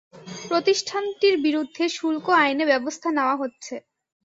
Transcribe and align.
প্রতিষ্ঠানটির 0.45 1.35
বিরুদ্ধে 1.41 1.83
শুল্ক 1.89 2.25
আইনে 2.41 2.65
ব্যবস্থা 2.65 3.07
নেওয়া 3.11 3.35
হচ্ছে। 3.35 3.75